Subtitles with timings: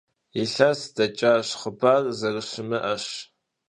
[0.41, 3.05] Илъэс дэкӀащ, хъыбар зэрыщымыӀэщ.